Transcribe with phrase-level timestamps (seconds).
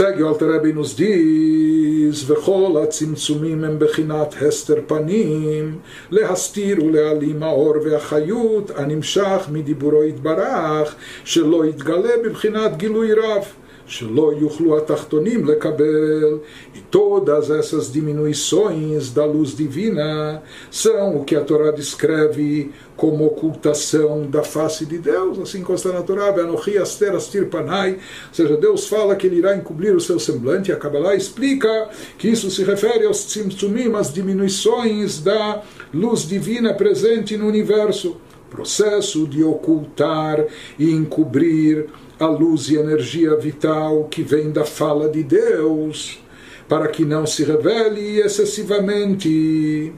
[0.00, 5.78] Alter e nos diz וכל הצמצומים הם בחינת הסתר פנים.
[6.10, 13.44] להסתיר ולהעלים האור והחיות הנמשך מדיבורו יתברך שלא יתגלה בבחינת גילוי רב
[15.46, 16.42] Lekabel.
[16.74, 24.30] E todas essas diminuições da luz divina são o que a Torá descreve como ocultação
[24.30, 26.32] da face de Deus, assim consta na Torá,
[26.80, 27.98] aster astir panai, ou
[28.34, 32.28] seja, Deus fala que ele irá encobrir o seu semblante, e a Kabbalah explica que
[32.28, 35.62] isso se refere aos tzimtzumim, às diminuições da
[35.92, 38.16] luz divina presente no universo.
[38.50, 40.44] Processo de ocultar
[40.78, 41.88] e encobrir
[42.22, 46.20] a luz e energia vital que vem da fala de Deus,
[46.68, 49.92] para que não se revele excessivamente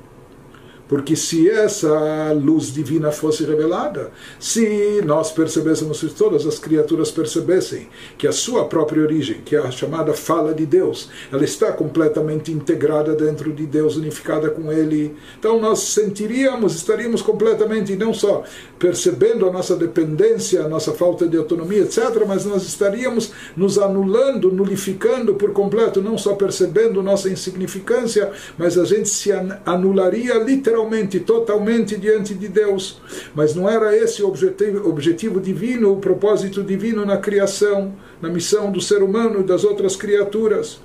[0.88, 7.88] porque se essa luz divina fosse revelada, se nós percebêssemos, se todas as criaturas percebessem
[8.18, 12.52] que a sua própria origem, que é a chamada fala de Deus, ela está completamente
[12.52, 18.44] integrada dentro de Deus, unificada com Ele, então nós sentiríamos, estaríamos completamente, não só
[18.78, 24.52] percebendo a nossa dependência, a nossa falta de autonomia, etc., mas nós estaríamos nos anulando,
[24.52, 29.30] nulificando por completo, não só percebendo nossa insignificância, mas a gente se
[29.64, 30.73] anularia literalmente
[31.20, 33.00] totalmente diante de Deus.
[33.34, 38.70] Mas não era esse o objetivo, objetivo divino, o propósito divino na criação, na missão
[38.70, 40.80] do ser humano e das outras criaturas.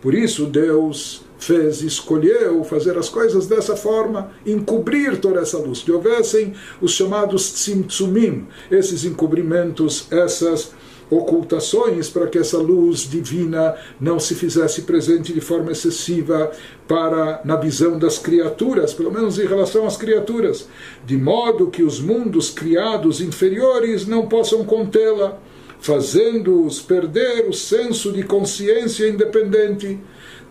[0.00, 5.92] Por isso Deus fez, escolheu fazer as coisas dessa forma, encobrir toda essa luz, que
[5.92, 10.72] houvessem os chamados tzimtzumim, esses encobrimentos, essas
[11.10, 16.52] ocultações para que essa luz divina não se fizesse presente de forma excessiva
[16.86, 20.68] para na visão das criaturas, pelo menos em relação às criaturas,
[21.04, 25.38] de modo que os mundos criados inferiores não possam contê-la,
[25.80, 29.98] fazendo-os perder o senso de consciência independente.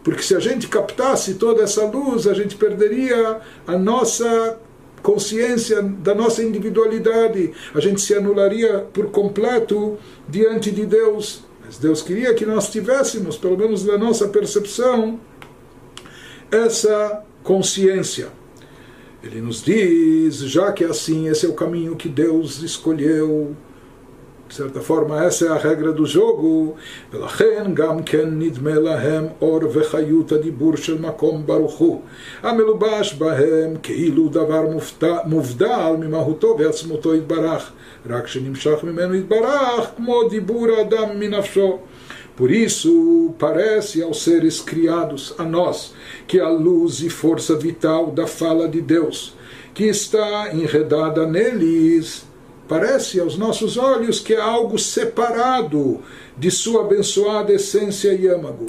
[0.03, 4.57] Porque se a gente captasse toda essa luz, a gente perderia a nossa
[5.01, 11.43] consciência da nossa individualidade, a gente se anularia por completo diante de Deus.
[11.65, 15.19] Mas Deus queria que nós tivéssemos, pelo menos na nossa percepção,
[16.51, 18.29] essa consciência.
[19.23, 23.55] Ele nos diz, já que assim, esse é o caminho que Deus escolheu
[24.48, 26.76] de certa forma, essa é a regra do jogo.
[27.12, 32.00] ולכן גם כן נדמה להם אור וחיות הדיבור של מקום ברוך הוא,
[32.42, 34.62] המלובש בהם כאילו דבר
[35.24, 37.72] מובדל ממהותו ועצמותו יתברך,
[38.06, 41.78] רק שנמשך ממנו יתברך כמו דיבור האדם מנפשו.
[42.36, 45.94] Por isso, parece aos seres criados, a nós,
[46.26, 49.36] que a luz e força vital da fala de Deus,
[49.72, 52.26] que está enredada neles,
[52.69, 56.01] Parece aos nossos olhos que é algo separado
[56.37, 58.67] de sua abençoada essência Yamago.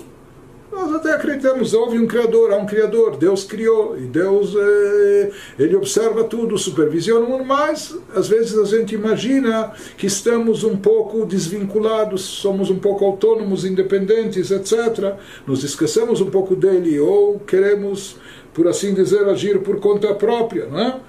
[0.72, 5.76] Nós até acreditamos, houve um Criador, há um Criador, Deus criou, e Deus é, ele
[5.76, 11.26] observa tudo, supervisiona o mundo, mas às vezes a gente imagina que estamos um pouco
[11.26, 15.16] desvinculados, somos um pouco autônomos, independentes, etc.
[15.46, 18.16] Nos esquecemos um pouco dele, ou queremos,
[18.54, 20.66] por assim dizer, agir por conta própria.
[20.66, 21.00] Não é?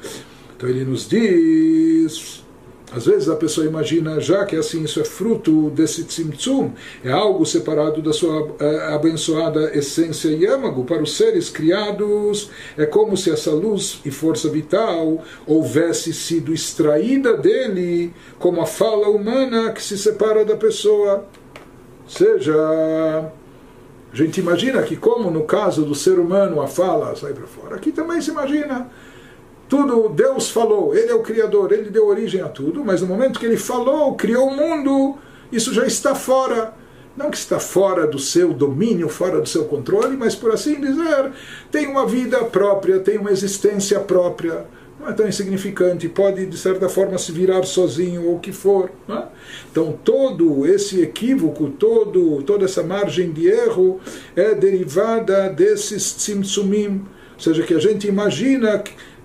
[0.57, 2.30] Então ele nos diz
[2.93, 7.45] às vezes a pessoa imagina já que assim isso é fruto desse tzimtzum, é algo
[7.45, 10.83] separado da sua é, abençoada essência yamago.
[10.83, 17.37] Para os seres criados, é como se essa luz e força vital houvesse sido extraída
[17.37, 21.25] dele, como a fala humana que se separa da pessoa.
[22.07, 22.53] Seja,
[24.11, 27.77] a gente imagina que, como no caso do ser humano a fala sai para fora,
[27.77, 28.89] aqui também se imagina
[29.71, 33.39] tudo Deus falou, Ele é o Criador, Ele deu origem a tudo, mas no momento
[33.39, 35.17] que Ele falou, criou o mundo,
[35.49, 36.73] isso já está fora.
[37.15, 41.31] Não que está fora do seu domínio, fora do seu controle, mas por assim dizer,
[41.71, 44.65] tem uma vida própria, tem uma existência própria.
[44.99, 48.91] Não é tão insignificante, pode de certa forma se virar sozinho ou o que for.
[49.07, 49.23] É?
[49.71, 54.01] Então todo esse equívoco, todo, toda essa margem de erro
[54.35, 57.05] é derivada desses tzimtzumim.
[57.41, 58.83] Ou seja, que a gente imagina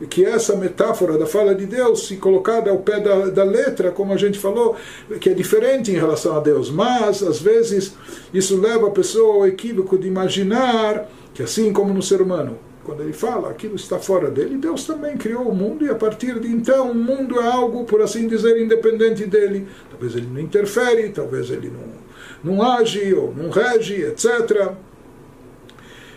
[0.08, 4.10] que essa metáfora da fala de Deus, se colocada ao pé da, da letra, como
[4.14, 4.74] a gente falou,
[5.20, 7.94] que é diferente em relação a Deus, mas às vezes
[8.32, 13.02] isso leva a pessoa ao equívoco de imaginar que assim como no ser humano, quando
[13.02, 16.48] ele fala, aquilo está fora dele, Deus também criou o mundo e a partir de
[16.48, 19.68] então o mundo é algo, por assim dizer, independente dele.
[19.90, 24.72] Talvez ele não interfere, talvez ele não, não age ou não rege, etc.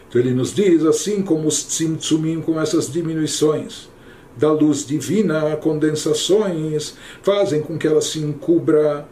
[0.09, 3.87] Então ele nos diz, assim como os tzimtzumim, com essas diminuições
[4.35, 9.07] da luz divina, condensações, fazem com que ela se encubra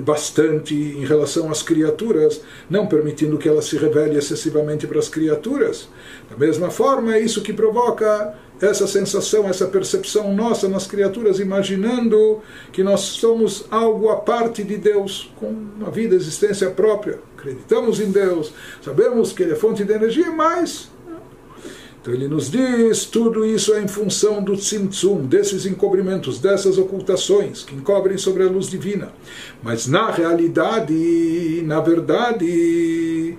[0.00, 5.88] bastante em relação às criaturas, não permitindo que ela se revele excessivamente para as criaturas.
[6.30, 12.40] Da mesma forma, é isso que provoca essa sensação, essa percepção nossa nas criaturas, imaginando
[12.70, 17.18] que nós somos algo à parte de Deus, com uma vida, existência própria.
[17.36, 20.91] Acreditamos em Deus, sabemos que Ele é fonte de energia, mas
[22.02, 27.62] então ele nos diz, tudo isso é em função do tzimtzum, desses encobrimentos, dessas ocultações
[27.62, 29.12] que encobrem sobre a luz divina.
[29.62, 33.38] Mas na realidade, na verdade,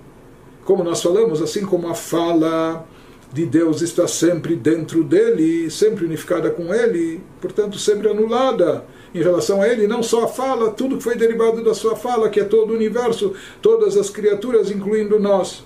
[0.64, 2.88] como nós falamos, assim como a fala
[3.34, 9.62] de Deus está sempre dentro dele, sempre unificada com ele, portanto sempre anulada em relação
[9.62, 12.46] a ele, não só a fala, tudo que foi derivado da sua fala, que é
[12.46, 15.66] todo o universo, todas as criaturas, incluindo nós.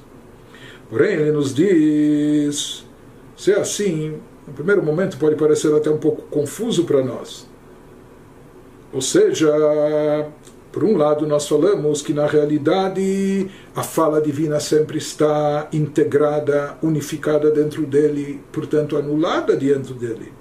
[0.89, 2.86] Porém, ele nos diz
[3.37, 4.17] se é assim,
[4.47, 7.47] no primeiro momento pode parecer até um pouco confuso para nós.
[8.91, 9.47] Ou seja,
[10.71, 17.51] por um lado, nós falamos que na realidade a fala divina sempre está integrada, unificada
[17.51, 20.33] dentro dele, portanto anulada dentro dele.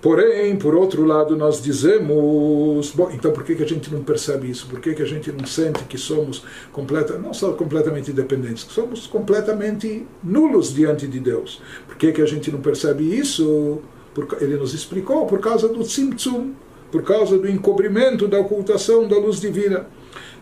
[0.00, 4.50] Porém, por outro lado, nós dizemos, bom, então por que, que a gente não percebe
[4.50, 4.66] isso?
[4.66, 9.06] Por que, que a gente não sente que somos completa, não só completamente dependentes, somos
[9.06, 11.62] completamente nulos diante de Deus?
[11.86, 13.80] Por que, que a gente não percebe isso?
[14.14, 16.52] Por, ele nos explicou, por causa do tzimtzum,
[16.92, 19.86] por causa do encobrimento, da ocultação da luz divina.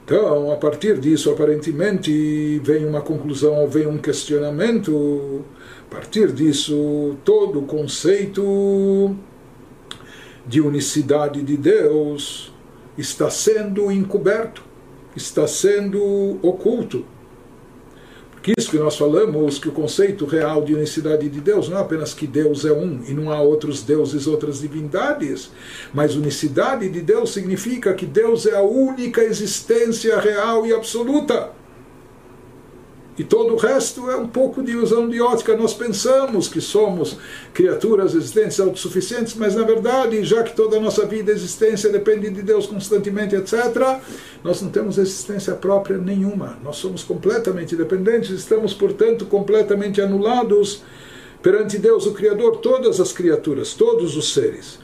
[0.04, 5.42] Então, a partir disso, aparentemente, vem uma conclusão ou vem um questionamento.
[5.90, 9.16] A partir disso, todo o conceito
[10.46, 12.52] de unicidade de Deus
[12.96, 14.62] está sendo encoberto,
[15.16, 17.04] está sendo oculto.
[18.30, 21.80] Porque isso que nós falamos, que o conceito real de unicidade de Deus não é
[21.80, 25.50] apenas que Deus é um e não há outros deuses, outras divindades,
[25.94, 31.52] mas unicidade de Deus significa que Deus é a única existência real e absoluta.
[33.16, 35.56] E todo o resto é um pouco de ilusão de ótica.
[35.56, 37.16] Nós pensamos que somos
[37.52, 42.28] criaturas existentes autossuficientes, mas na verdade, já que toda a nossa vida e existência depende
[42.30, 44.00] de Deus constantemente, etc.,
[44.42, 46.58] nós não temos existência própria nenhuma.
[46.62, 50.82] Nós somos completamente dependentes, estamos, portanto, completamente anulados
[51.40, 54.78] perante Deus, o Criador, todas as criaturas, todos os seres.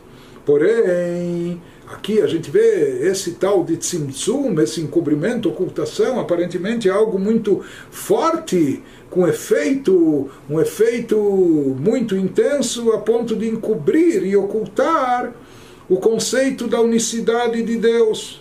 [0.44, 7.18] Porém, Aqui a gente vê esse tal de tzimtzum, esse encobrimento, ocultação, aparentemente é algo
[7.18, 15.34] muito forte, com efeito, um efeito muito intenso a ponto de encobrir e ocultar
[15.88, 18.40] o conceito da unicidade de Deus.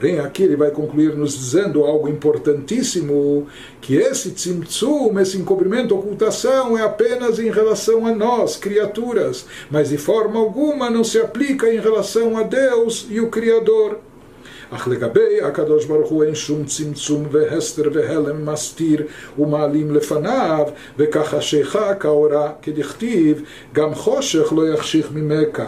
[0.00, 3.46] Porém, aqui ele vai concluir nos dizendo algo importantíssimo,
[3.82, 9.98] que esse tzimtzum, esse encobrimento, ocultação, é apenas em relação a nós, criaturas, mas de
[9.98, 13.98] forma alguma não se aplica em relação a Deus e o Criador.
[14.69, 19.03] אך לגבי הקדוש ברוך הוא אין שום צמצום והסתר והלם מסתיר
[19.39, 20.65] ומעלים לפניו,
[20.97, 23.41] וכך חשיכה כאורה, כדכתיב,
[23.73, 25.61] גם חושך לא יחשיך ממך.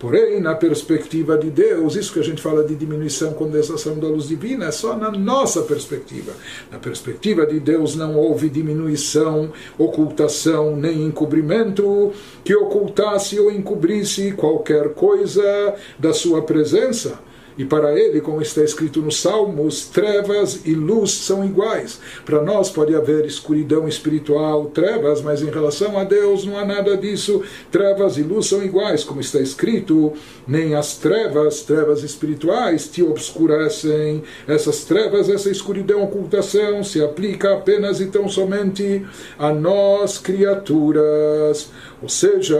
[0.00, 4.28] Porém, na perspectiva de Deus, isso que a gente fala de diminuição, condensação da luz
[4.28, 6.32] divina, é só na nossa perspectiva.
[6.70, 12.12] Na perspectiva de Deus não houve diminuição, ocultação, nem encobrimento
[12.44, 17.18] que ocultasse ou encobrisse qualquer coisa da sua presença.
[17.61, 21.99] e para ele, como está escrito nos Salmos, trevas e luz são iguais.
[22.25, 26.97] Para nós pode haver escuridão espiritual, trevas, mas em relação a Deus não há nada
[26.97, 27.43] disso.
[27.69, 30.13] Trevas e luz são iguais, como está escrito,
[30.47, 34.23] nem as trevas, trevas espirituais, te obscurecem.
[34.47, 39.05] Essas trevas, essa escuridão, ocultação, se aplica apenas e tão somente
[39.37, 41.69] a nós, criaturas.
[42.01, 42.57] Ou seja,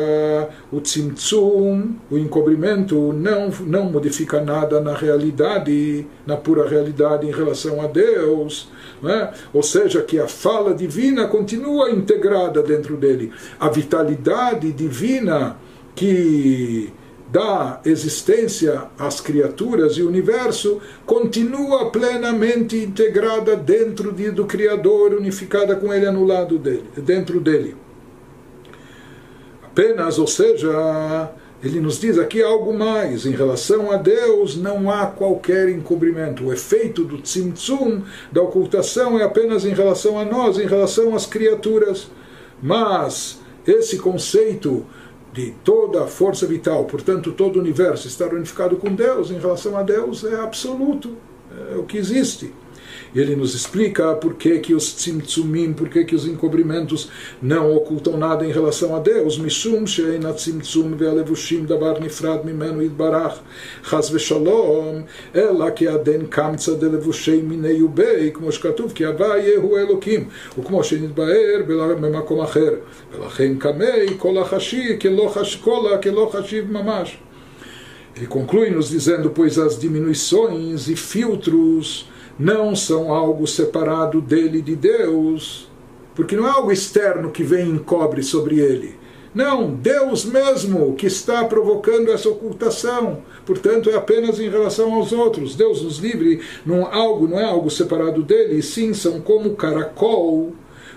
[0.72, 7.82] o tzimtzum, o encobrimento, não, não modifica nada na realidade, na pura realidade em relação
[7.82, 8.70] a Deus.
[9.04, 9.34] É?
[9.52, 13.32] Ou seja, que a fala divina continua integrada dentro dele.
[13.60, 15.58] A vitalidade divina
[15.96, 16.94] que
[17.32, 25.92] dá existência às criaturas e universo continua plenamente integrada dentro de, do Criador, unificada com
[25.94, 27.76] ele anulado dele, dentro dele
[29.72, 31.32] apenas, ou seja,
[31.64, 33.26] ele nos diz aqui algo mais.
[33.26, 36.46] Em relação a Deus, não há qualquer encobrimento.
[36.46, 38.02] O efeito do tzimtzum,
[38.32, 42.08] da ocultação, é apenas em relação a nós, em relação às criaturas.
[42.62, 44.86] Mas esse conceito
[45.34, 49.78] de toda a força vital, portanto, todo o universo estar unificado com Deus, em relação
[49.78, 51.16] a Deus, é absoluto,
[51.74, 52.54] é o que existe
[53.15, 57.09] E ele nos explica por que, que os tzimtzumim, por que, que os encobrimentos
[57.41, 59.39] não ocultam nada em relação a Deus.
[59.39, 63.39] Mishum sheina tzimtzum ve'alevushim davar nifrad mimenu idbarach.
[63.83, 69.79] Chaz v'shalom, ela que aden kamtza de levushei minei ubei, כמו שכתוב, כי הוויה הוא
[69.79, 71.63] אלוקים, וכמו שנתבהר
[72.01, 72.75] במקום אחר.
[73.15, 77.19] ולכן קמי כל החשי כלא חשיב ממש.
[78.17, 82.09] Ele conclui nos dizendo: Pois as diminuições e filtros
[82.42, 85.70] não são algo separado dele de Deus,
[86.16, 89.00] porque não é algo externo que vem e encobre sobre ele.
[89.34, 93.20] Não, Deus mesmo que está provocando essa ocultação.
[93.46, 95.56] Portanto, é apenas em relação aos outros.
[95.56, 100.52] Deus nos livre, não, algo, não é algo separado dele, sim são como caracol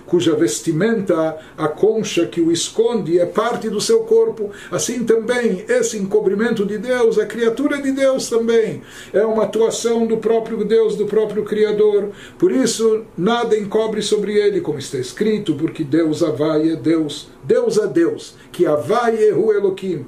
[0.05, 4.51] cuja vestimenta, a concha que o esconde, é parte do seu corpo.
[4.71, 8.81] Assim também, esse encobrimento de Deus, a criatura de Deus também,
[9.13, 12.09] é uma atuação do próprio Deus, do próprio Criador.
[12.37, 17.29] Por isso, nada encobre sobre ele, como está escrito, porque Deus avai é Deus.
[17.43, 20.05] Deus é Deus, que avai é o Elohim.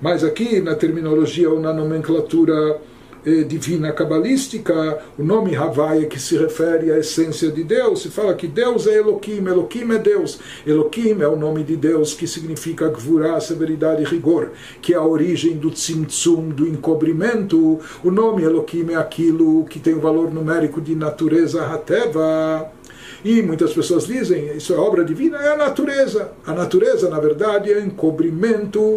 [0.00, 2.80] Mas aqui, na terminologia ou na nomenclatura
[3.28, 8.34] eh, divina cabalística, o nome Havaia que se refere à essência de Deus, se fala
[8.34, 10.40] que Deus é Elohim, Elohim é Deus.
[10.66, 15.04] Elohim é o nome de Deus que significa Gvurá, severidade e rigor, que é a
[15.04, 17.78] origem do Tzimtzum, do encobrimento.
[18.02, 22.72] O nome Elohim é aquilo que tem o valor numérico de natureza Hateva.
[23.22, 26.32] E muitas pessoas dizem, isso é obra divina, é a natureza.
[26.46, 28.94] A natureza, na verdade, é encobrimento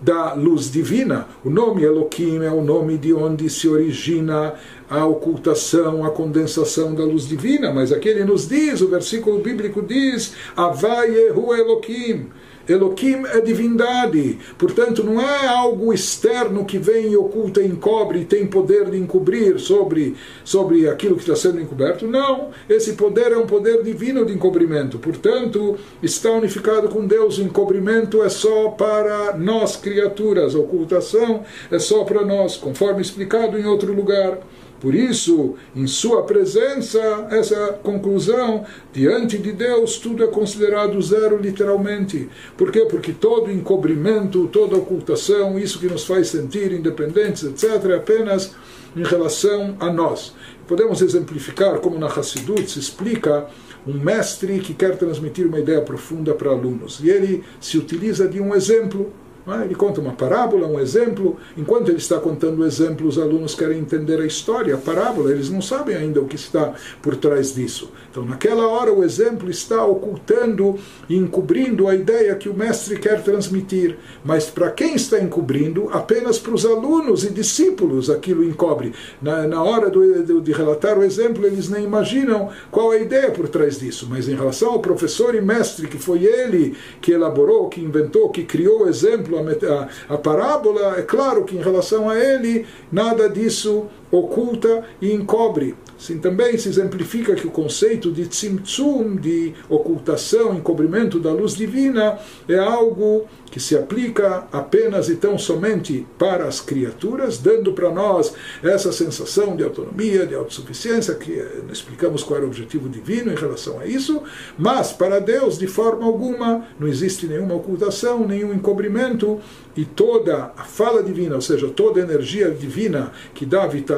[0.00, 1.26] da luz divina.
[1.44, 4.54] O nome Elohim é o nome de onde se origina
[4.88, 9.82] a ocultação, a condensação da luz divina, mas aqui ele nos diz, o versículo bíblico
[9.82, 12.28] diz, Avai Elohim.
[12.68, 18.90] Elohim é divindade, portanto não é algo externo que vem e oculta, encobre tem poder
[18.90, 20.14] de encobrir sobre,
[20.44, 22.06] sobre aquilo que está sendo encoberto.
[22.06, 27.38] Não, esse poder é um poder divino de encobrimento, portanto está unificado com Deus.
[27.38, 33.58] O encobrimento é só para nós, criaturas, a ocultação é só para nós, conforme explicado
[33.58, 34.40] em outro lugar.
[34.80, 42.28] Por isso, em sua presença, essa conclusão, diante de Deus, tudo é considerado zero, literalmente.
[42.56, 42.86] Por quê?
[42.88, 48.54] Porque todo encobrimento, toda ocultação, isso que nos faz sentir independentes, etc., é apenas
[48.94, 50.34] em relação a nós.
[50.66, 53.46] Podemos exemplificar como na Hassidut se explica
[53.86, 57.00] um mestre que quer transmitir uma ideia profunda para alunos.
[57.02, 59.12] E ele se utiliza de um exemplo
[59.54, 59.64] é?
[59.64, 61.36] Ele conta uma parábola, um exemplo.
[61.56, 65.50] Enquanto ele está contando o exemplo, os alunos querem entender a história, a parábola, eles
[65.50, 67.90] não sabem ainda o que está por trás disso.
[68.10, 70.78] Então, naquela hora, o exemplo está ocultando
[71.08, 73.96] e encobrindo a ideia que o mestre quer transmitir.
[74.24, 75.88] Mas para quem está encobrindo?
[75.92, 78.92] Apenas para os alunos e discípulos aquilo encobre.
[79.20, 83.30] Na, na hora do, de relatar o exemplo, eles nem imaginam qual é a ideia
[83.30, 84.06] por trás disso.
[84.10, 88.44] Mas em relação ao professor e mestre, que foi ele que elaborou, que inventou, que
[88.44, 93.86] criou o exemplo, a, a parábola, é claro que em relação a ele, nada disso
[94.10, 95.74] oculta e encobre.
[95.98, 102.18] Assim também se exemplifica que o conceito de tzimtzum, de ocultação, encobrimento da luz divina,
[102.48, 108.32] é algo que se aplica apenas e tão somente para as criaturas, dando para nós
[108.62, 113.36] essa sensação de autonomia, de autossuficiência, que eh, explicamos qual era o objetivo divino em
[113.36, 114.22] relação a isso,
[114.56, 119.40] mas para Deus, de forma alguma, não existe nenhuma ocultação, nenhum encobrimento,
[119.76, 123.97] e toda a fala divina, ou seja, toda a energia divina que dá vitalidade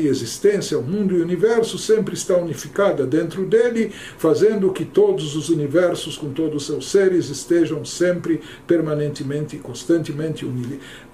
[0.00, 5.48] e existência ao mundo e universo, sempre está unificada dentro dele, fazendo que todos os
[5.48, 10.46] universos, com todos os seus seres, estejam sempre permanentemente constantemente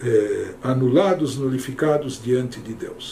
[0.03, 3.11] eh, anulados, nulificados diante de Deus.